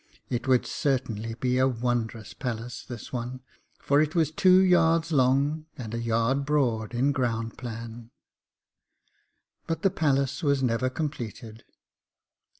It 0.31 0.47
would 0.47 0.65
certainly 0.65 1.35
be 1.35 1.59
a 1.59 1.67
wondrous 1.67 2.33
palace, 2.33 2.83
this 2.83 3.13
one, 3.13 3.41
for 3.77 4.01
it 4.01 4.15
was 4.15 4.31
two 4.31 4.57
yards 4.59 5.11
long 5.11 5.67
and 5.77 5.93
a 5.93 6.01
yard 6.01 6.43
broad 6.43 6.95
in 6.95 7.11
ground 7.11 7.55
plan. 7.55 8.09
But 9.67 9.83
the 9.83 9.91
palace 9.91 10.41
was 10.41 10.63
never 10.63 10.89
completed. 10.89 11.65